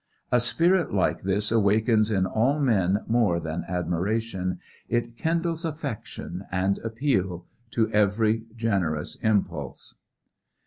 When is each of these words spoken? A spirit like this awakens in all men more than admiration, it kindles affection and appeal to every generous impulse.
A 0.31 0.39
spirit 0.39 0.91
like 0.91 1.21
this 1.21 1.51
awakens 1.51 2.09
in 2.09 2.25
all 2.25 2.59
men 2.59 3.03
more 3.05 3.39
than 3.39 3.63
admiration, 3.67 4.57
it 4.89 5.15
kindles 5.15 5.63
affection 5.63 6.43
and 6.51 6.79
appeal 6.79 7.45
to 7.69 7.87
every 7.91 8.45
generous 8.55 9.15
impulse. 9.17 9.93